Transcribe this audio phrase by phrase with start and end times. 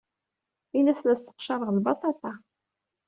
[0.77, 2.33] Ini-as la sseqcareɣ lbaṭaṭa.